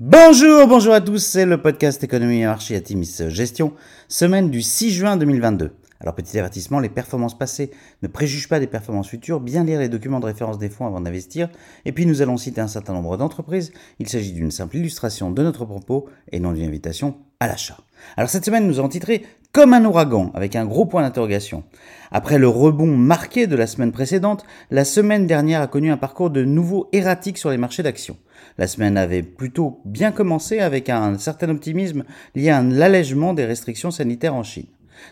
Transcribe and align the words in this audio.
Bonjour, 0.00 0.68
bonjour 0.68 0.94
à 0.94 1.00
tous, 1.00 1.18
c'est 1.18 1.44
le 1.44 1.60
podcast 1.60 2.04
Économie 2.04 2.42
et 2.42 2.46
Marché 2.46 2.76
à 2.76 2.80
Timis 2.80 3.20
Gestion, 3.30 3.72
semaine 4.06 4.48
du 4.48 4.62
6 4.62 4.92
juin 4.92 5.16
2022. 5.16 5.72
Alors 5.98 6.14
petit 6.14 6.38
avertissement, 6.38 6.78
les 6.78 6.88
performances 6.88 7.36
passées 7.36 7.72
ne 8.02 8.06
préjugent 8.06 8.48
pas 8.48 8.60
des 8.60 8.68
performances 8.68 9.08
futures, 9.08 9.40
bien 9.40 9.64
lire 9.64 9.80
les 9.80 9.88
documents 9.88 10.20
de 10.20 10.26
référence 10.26 10.56
des 10.56 10.68
fonds 10.68 10.86
avant 10.86 11.00
d'investir, 11.00 11.48
et 11.84 11.90
puis 11.90 12.06
nous 12.06 12.22
allons 12.22 12.36
citer 12.36 12.60
un 12.60 12.68
certain 12.68 12.92
nombre 12.92 13.16
d'entreprises, 13.16 13.72
il 13.98 14.08
s'agit 14.08 14.30
d'une 14.30 14.52
simple 14.52 14.76
illustration 14.76 15.32
de 15.32 15.42
notre 15.42 15.64
propos 15.64 16.08
et 16.30 16.38
non 16.38 16.52
d'une 16.52 16.68
invitation 16.68 17.16
à 17.40 17.48
l'achat. 17.48 17.78
Alors 18.16 18.30
cette 18.30 18.44
semaine 18.44 18.68
nous 18.68 18.78
avons 18.78 18.88
titré 18.88 19.26
comme 19.50 19.74
un 19.74 19.84
ouragan, 19.84 20.30
avec 20.34 20.54
un 20.54 20.64
gros 20.64 20.86
point 20.86 21.02
d'interrogation. 21.02 21.64
Après 22.12 22.38
le 22.38 22.46
rebond 22.46 22.96
marqué 22.96 23.48
de 23.48 23.56
la 23.56 23.66
semaine 23.66 23.90
précédente, 23.90 24.44
la 24.70 24.84
semaine 24.84 25.26
dernière 25.26 25.60
a 25.60 25.66
connu 25.66 25.90
un 25.90 25.96
parcours 25.96 26.30
de 26.30 26.44
nouveau 26.44 26.88
erratique 26.92 27.36
sur 27.36 27.50
les 27.50 27.56
marchés 27.56 27.82
d'actions. 27.82 28.16
La 28.56 28.66
semaine 28.66 28.96
avait 28.96 29.22
plutôt 29.22 29.80
bien 29.84 30.12
commencé 30.12 30.60
avec 30.60 30.88
un 30.88 31.18
certain 31.18 31.48
optimisme 31.50 32.04
lié 32.34 32.50
à 32.50 32.62
l'allègement 32.62 33.34
des 33.34 33.44
restrictions 33.44 33.90
sanitaires 33.90 34.34
en 34.34 34.42
Chine. 34.42 34.66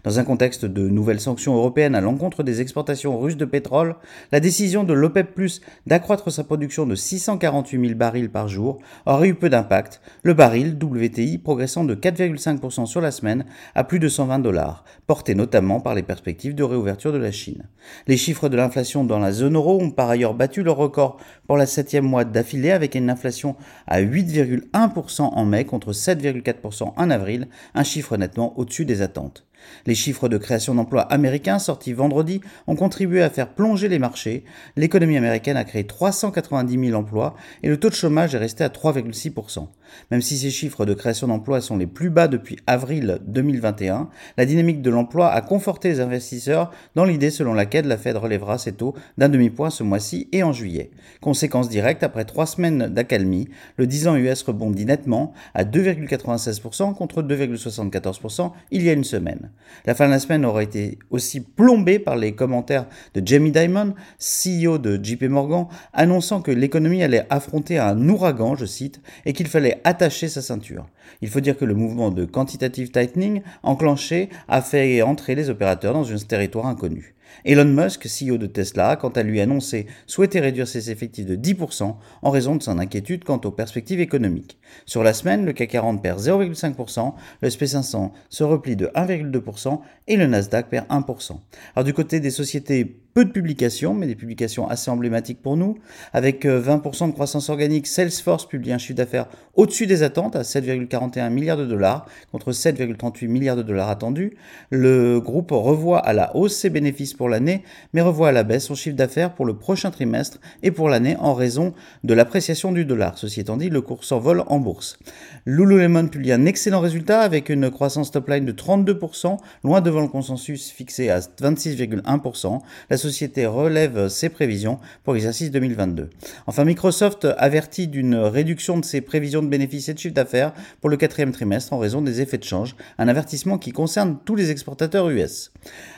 Dans 0.05 0.19
un 0.19 0.25
contexte 0.25 0.65
de 0.65 0.89
nouvelles 0.89 1.21
sanctions 1.21 1.57
européennes 1.57 1.95
à 1.95 2.01
l'encontre 2.01 2.43
des 2.43 2.61
exportations 2.61 3.19
russes 3.19 3.37
de 3.37 3.45
pétrole, 3.45 3.97
la 4.33 4.41
décision 4.41 4.85
de 4.85 4.93
l'OPEP 4.93 5.35
Plus 5.35 5.61
d'accroître 5.87 6.31
sa 6.31 6.45
production 6.45 6.87
de 6.87 6.95
648 6.95 7.81
000 7.81 7.99
barils 7.99 8.30
par 8.30 8.49
jour 8.49 8.79
aurait 9.05 9.29
eu 9.29 9.35
peu 9.35 9.49
d'impact, 9.49 10.01
le 10.23 10.35
baril 10.35 10.77
WTI 10.80 11.39
progressant 11.39 11.85
de 11.85 11.95
4,5% 11.95 12.87
sur 12.87 13.01
la 13.01 13.11
semaine 13.11 13.45
à 13.75 13.85
plus 13.85 13.99
de 13.99 14.09
120 14.09 14.39
dollars, 14.39 14.85
porté 15.07 15.35
notamment 15.35 15.80
par 15.80 15.95
les 15.95 16.03
perspectives 16.03 16.55
de 16.55 16.63
réouverture 16.63 17.13
de 17.13 17.19
la 17.19 17.33
Chine. 17.33 17.65
Les 18.07 18.16
chiffres 18.16 18.49
de 18.49 18.57
l'inflation 18.57 19.05
dans 19.05 19.19
la 19.19 19.33
zone 19.33 19.57
euro 19.57 19.80
ont 19.80 19.91
par 19.91 20.11
ailleurs 20.11 20.35
battu 20.35 20.63
le 20.63 20.71
record 20.71 21.19
pour 21.47 21.57
la 21.57 21.66
septième 21.66 22.05
mois 22.05 22.25
d'affilée 22.25 22.73
avec 22.73 22.95
une 22.95 23.11
inflation 23.11 23.57
à 23.87 24.01
8,1% 24.01 25.23
en 25.23 25.45
mai 25.45 25.65
contre 25.65 25.93
7,4% 25.93 26.93
en 26.97 27.11
avril, 27.11 27.49
un 27.75 27.85
chiffre 27.85 28.16
nettement 28.16 28.59
au-dessus 28.59 28.85
des 28.85 29.03
attentes. 29.03 29.46
Les 29.87 29.95
chiffres 29.95 30.29
de 30.29 30.38
création 30.38 30.74
d'emplois 30.74 31.02
américains 31.02 31.59
sortis 31.59 31.93
vendredi 31.93 32.40
ont 32.66 32.76
contribué 32.76 33.23
à 33.23 33.30
faire 33.30 33.49
plonger 33.49 33.88
les 33.88 33.98
marchés. 33.98 34.45
L'économie 34.76 35.16
américaine 35.16 35.57
a 35.57 35.65
créé 35.65 35.85
390 35.85 36.88
000 36.88 36.98
emplois 36.98 37.37
et 37.63 37.68
le 37.68 37.79
taux 37.79 37.90
de 37.90 37.95
chômage 37.95 38.35
est 38.35 38.38
resté 38.38 38.65
à 38.65 38.68
3,6%. 38.68 39.68
Même 40.10 40.23
si 40.23 40.37
ces 40.37 40.51
chiffres 40.51 40.85
de 40.85 40.95
création 40.95 41.29
d'emplois 41.29 41.60
sont 41.60 41.76
les 41.76 41.87
plus 41.87 42.10
bas 42.10 42.29
depuis 42.29 42.59
avril 42.66 43.18
2021, 43.26 44.09
la 44.37 44.46
dynamique 44.46 44.82
de 44.82 44.90
l'emploi 44.90 45.30
a 45.30 45.40
conforté 45.40 45.88
les 45.88 46.01
investisseurs 46.01 46.70
dans 46.95 47.04
l'idée 47.04 47.30
selon 47.30 47.54
laquelle 47.54 47.87
la 47.87 47.96
Fed 47.96 48.16
relèvera 48.16 48.59
ses 48.59 48.73
taux 48.73 48.95
d'un 49.18 49.29
demi-point 49.29 49.70
ce 49.70 49.82
mois-ci 49.82 50.29
et 50.32 50.43
en 50.43 50.52
juillet. 50.52 50.91
Conséquence 51.20 51.68
directe, 51.68 52.02
après 52.02 52.24
trois 52.24 52.46
semaines 52.46 52.88
d'accalmie, 52.88 53.48
le 53.76 53.87
10 53.87 54.09
ans 54.09 54.16
US 54.16 54.43
rebondit 54.43 54.87
nettement 54.87 55.32
à 55.54 55.65
2,96% 55.65 56.95
contre 56.95 57.23
2,74% 57.23 58.52
il 58.70 58.82
y 58.82 58.91
a 58.91 58.93
une 58.93 59.04
semaine. 59.04 59.46
La 59.85 59.95
fin 59.95 60.07
de 60.07 60.11
la 60.11 60.19
semaine 60.19 60.45
aura 60.45 60.63
été 60.63 60.99
aussi 61.11 61.41
plombée 61.41 61.99
par 61.99 62.16
les 62.16 62.35
commentaires 62.35 62.87
de 63.15 63.23
Jamie 63.25 63.53
Dimon, 63.53 63.95
CEO 64.19 64.78
de 64.78 65.03
JP 65.03 65.25
Morgan, 65.25 65.66
annonçant 65.93 66.41
que 66.41 66.50
l'économie 66.50 67.03
allait 67.03 67.27
affronter 67.31 67.78
un 67.78 68.09
ouragan, 68.09 68.56
je 68.56 68.66
cite, 68.66 69.00
et 69.25 69.33
qu'il 69.33 69.47
fallait 69.47 69.81
attacher 69.84 70.28
sa 70.28 70.43
ceinture. 70.43 70.87
Il 71.21 71.28
faut 71.28 71.41
dire 71.41 71.56
que 71.56 71.65
le 71.65 71.75
mouvement 71.75 72.11
de 72.11 72.25
quantitative 72.25 72.91
tightening 72.91 73.43
enclenché 73.62 74.28
a 74.49 74.62
fait 74.62 75.03
entrer 75.03 75.34
les 75.34 75.50
opérateurs 75.50 75.94
dans 75.94 76.12
un 76.12 76.16
territoire 76.19 76.66
inconnu. 76.66 77.15
Elon 77.44 77.65
Musk, 77.65 78.06
CEO 78.06 78.38
de 78.38 78.47
Tesla, 78.47 78.97
quant 78.97 79.10
à 79.10 79.22
lui 79.22 79.41
annoncé 79.41 79.87
souhaiter 80.06 80.41
réduire 80.41 80.69
ses 80.69 80.91
effectifs 80.91 81.27
de 81.27 81.37
10% 81.37 81.97
en 82.22 82.31
raison 82.31 82.56
de 82.56 82.62
son 82.62 82.78
inquiétude 82.78 83.25
quant 83.25 83.41
aux 83.44 83.50
perspectives 83.50 84.00
économiques. 84.00 84.59
Sur 84.84 85.03
la 85.03 85.12
semaine, 85.12 85.44
le 85.44 85.53
CAC 85.53 85.71
40 85.71 86.03
perd 86.03 86.21
0,5%, 86.21 87.15
le 87.41 87.49
SP500 87.49 88.10
se 88.31 88.44
replie 88.44 88.77
de 88.77 88.87
1,2% 88.94 89.81
et 90.09 90.16
le 90.16 90.27
Nasdaq 90.27 90.69
perd 90.69 90.87
1%. 90.88 91.38
Alors 91.75 91.84
du 91.84 91.93
côté 91.93 92.21
des 92.21 92.31
sociétés 92.31 93.00
peu 93.16 93.25
de 93.25 93.31
publications, 93.31 93.94
mais 93.94 94.06
des 94.06 94.14
publications 94.14 94.69
assez 94.69 94.91
emblématiques 94.91 95.41
pour 95.41 95.56
nous. 95.56 95.78
Avec 96.12 96.44
20% 96.44 97.04
euh, 97.04 97.06
de 97.06 97.12
croissance 97.12 97.48
organique, 97.48 97.87
Salesforce 97.87 98.47
publie 98.47 98.75
un 98.75 98.78
chiffre 98.78 98.98
d'affaires 98.98 99.28
au-dessus 99.54 99.87
des 99.87 100.03
attentes 100.03 100.37
à 100.37 100.43
7,41 100.43 101.31
milliards 101.31 101.56
de 101.56 101.64
dollars 101.64 102.04
contre 102.31 102.53
7,38 102.53 103.26
milliards 103.28 103.56
de 103.56 103.62
dollars 103.62 103.88
attendus. 103.88 104.37
Le 104.69 105.19
groupe 105.19 105.50
revoit 105.53 106.00
à 106.00 106.12
la 106.12 106.37
hausse 106.37 106.56
ses 106.56 106.69
bénéfices 106.69 107.14
pour 107.16 107.28
l'année, 107.28 107.62
mais 107.93 108.00
revoit 108.00 108.28
à 108.28 108.32
la 108.32 108.44
baisse 108.44 108.66
son 108.66 108.75
chiffre 108.75 108.97
d'affaires 108.97 109.34
pour 109.34 109.47
le 109.47 109.56
prochain 109.56 109.91
trimestre 109.91 110.38
et 110.62 110.71
pour 110.71 110.88
l'année 110.88 111.16
en 111.19 111.34
raison 111.34 111.75
de 112.04 112.15
l'appréciation 112.15 112.72
du 112.72 112.84
dollar. 112.84 113.19
Ceci 113.19 113.41
étant 113.41 113.56
dit, 113.56 113.71
le 113.71 113.81
cours 113.81 114.04
s'envole 114.04 114.44
en 114.47 114.59
bourse. 114.59 114.99
Lululemon 115.47 116.09
publie 116.09 116.32
un 116.32 116.47
excellent 116.47 116.81
résultat 116.81 117.21
avec 117.21 117.49
une 117.49 117.71
croissance 117.71 118.10
top 118.10 118.28
line 118.28 118.44
de 118.44 118.53
32%, 118.53 119.38
loin 119.65 119.81
devant 119.81 120.00
le 120.00 120.09
consensus 120.09 120.71
fixé 120.71 121.10
à 121.10 121.21
26,1%. 121.21 122.60
La 122.91 122.97
société 122.97 123.47
relève 123.47 124.09
ses 124.09 124.28
prévisions 124.28 124.78
pour 125.05 125.15
l'exercice 125.15 125.50
2022. 125.50 126.10
Enfin, 126.47 126.65
Microsoft 126.65 127.26
avertit 127.38 127.88
d'une 127.88 128.16
réduction 128.16 128.78
de 128.78 128.84
ses 128.84 129.00
prévisions 129.00 129.43
de 129.43 129.49
bénéfices 129.49 129.88
et 129.88 129.94
de 129.94 129.99
chiffre 129.99 130.15
d'affaires 130.15 130.53
pour 130.81 130.91
le 130.91 130.97
quatrième 130.97 131.32
trimestre 131.32 131.72
en 131.72 131.78
raison 131.78 132.03
des 132.03 132.21
effets 132.21 132.38
de 132.38 132.44
change, 132.44 132.76
un 132.99 133.09
avertissement 133.09 133.59
qui 133.59 133.72
concerne 133.72 134.19
tous 134.25 134.34
les 134.34 134.50
exportateurs 134.50 135.09
US. 135.10 135.53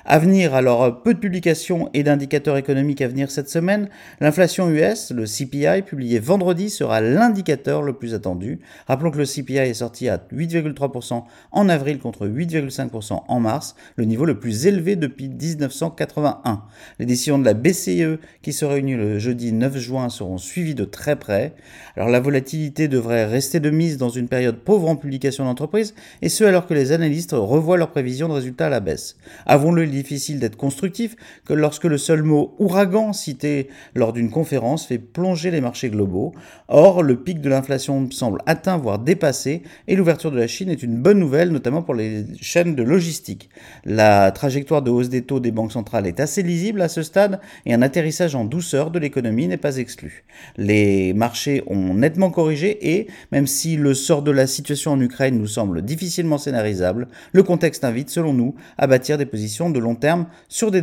À 0.05 0.19
venir, 0.19 0.55
alors, 0.55 1.03
peu 1.09 1.15
de 1.15 1.21
publications 1.21 1.89
et 1.95 2.03
d'indicateurs 2.03 2.59
économiques 2.59 3.01
à 3.01 3.09
venir 3.09 3.31
cette 3.31 3.49
semaine. 3.49 3.89
L'inflation 4.21 4.69
US, 4.69 5.11
le 5.11 5.25
CPI, 5.25 5.81
publié 5.81 6.19
vendredi, 6.19 6.69
sera 6.69 7.01
l'indicateur 7.01 7.81
le 7.81 7.95
plus 7.95 8.13
attendu. 8.13 8.59
Rappelons 8.87 9.11
que 9.11 9.17
le 9.17 9.25
CPI 9.25 9.57
est 9.57 9.73
sorti 9.73 10.11
à 10.11 10.19
8,3% 10.19 11.25
en 11.53 11.69
avril 11.71 11.99
contre 11.99 12.27
8,5% 12.27 13.23
en 13.27 13.41
mars, 13.41 13.75
le 13.97 14.05
niveau 14.05 14.27
le 14.27 14.39
plus 14.39 14.67
élevé 14.67 14.97
depuis 14.97 15.31
1981. 15.31 16.65
Les 16.99 17.07
décisions 17.07 17.39
de 17.39 17.47
la 17.47 17.55
BCE 17.55 18.21
qui 18.43 18.53
se 18.53 18.67
réunit 18.67 18.95
le 18.95 19.19
jeudi 19.19 19.55
9 19.55 19.79
juin 19.79 20.11
seront 20.11 20.37
suivies 20.37 20.75
de 20.75 20.85
très 20.85 21.17
près. 21.17 21.55
Alors 21.97 22.11
la 22.11 22.21
volatilité 22.21 22.87
devrait 22.87 23.25
rester 23.25 23.61
de 23.61 23.71
mise 23.71 23.97
dans 23.97 24.11
une 24.11 24.29
période 24.29 24.59
pauvre 24.59 24.91
en 24.91 24.97
publication 24.97 25.47
d'entreprise, 25.47 25.95
et 26.21 26.29
ce 26.29 26.45
alors 26.45 26.67
que 26.67 26.75
les 26.75 26.93
analystes 26.93 27.33
revoient 27.33 27.79
leurs 27.79 27.93
prévisions 27.93 28.29
de 28.29 28.35
résultats 28.35 28.67
à 28.67 28.69
la 28.71 28.81
baisse. 28.81 29.17
Avons-le 29.47 29.87
difficile 29.87 30.39
d'être 30.39 30.59
constructif 30.59 30.97
que 31.44 31.54
lorsque 31.54 31.84
le 31.84 31.98
seul 31.98 32.22
mot 32.22 32.54
ouragan 32.59 33.12
cité 33.12 33.69
lors 33.94 34.12
d'une 34.12 34.31
conférence 34.31 34.86
fait 34.86 34.98
plonger 34.98 35.50
les 35.50 35.60
marchés 35.60 35.91
globaux. 35.91 36.32
Or, 36.69 37.03
le 37.03 37.16
pic 37.16 37.41
de 37.41 37.48
l'inflation 37.48 38.10
semble 38.10 38.41
atteint 38.47 38.76
voire 38.76 38.98
dépassé, 38.98 39.62
et 39.86 39.97
l'ouverture 39.97 40.31
de 40.31 40.38
la 40.38 40.47
Chine 40.47 40.70
est 40.70 40.82
une 40.82 40.97
bonne 40.97 41.19
nouvelle, 41.19 41.50
notamment 41.50 41.82
pour 41.82 41.94
les 41.94 42.25
chaînes 42.41 42.75
de 42.75 42.82
logistique. 42.82 43.48
La 43.84 44.31
trajectoire 44.32 44.82
de 44.82 44.91
hausse 44.91 45.09
des 45.09 45.22
taux 45.22 45.41
des 45.41 45.50
banques 45.50 45.72
centrales 45.72 46.06
est 46.06 46.20
assez 46.20 46.42
lisible 46.42 46.82
à 46.82 46.88
ce 46.88 47.03
stade 47.03 47.41
et 47.66 47.75
un 47.75 47.82
atterrissage 47.82 48.34
en 48.34 48.44
douceur 48.44 48.91
de 48.91 48.98
l'économie 48.98 49.48
n'est 49.48 49.56
pas 49.56 49.76
exclu. 49.76 50.25
Les 50.56 51.12
marchés 51.12 51.62
ont 51.66 51.94
nettement 51.94 52.30
corrigé 52.30 52.94
et, 52.94 53.06
même 53.32 53.47
si 53.47 53.76
le 53.76 53.94
sort 53.94 54.22
de 54.22 54.30
la 54.30 54.47
situation 54.47 54.92
en 54.92 55.00
Ukraine 55.00 55.38
nous 55.38 55.47
semble 55.47 55.82
difficilement 55.82 56.38
scénarisable, 56.38 57.09
le 57.32 57.42
contexte 57.42 57.84
invite, 57.84 58.10
selon 58.10 58.32
nous, 58.32 58.54
à 58.76 58.86
bâtir 58.86 59.19
des 59.19 59.26
positions 59.26 59.70
de 59.70 59.78
long 59.78 59.94
terme 59.94 60.26
sur 60.48 60.70
des 60.70 60.82